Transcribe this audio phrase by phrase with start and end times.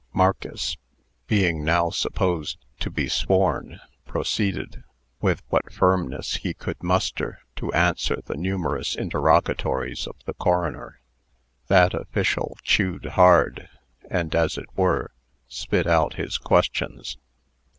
[0.13, 0.77] Marcus,
[1.27, 4.83] being now supposed to be sworn, proceeded,
[5.21, 10.99] with what firmness he could muster, to answer the numerous interrogatories of the coroner.
[11.67, 13.69] That official chewed hard,
[14.09, 15.11] and, as it were,
[15.47, 17.19] spit out his questions.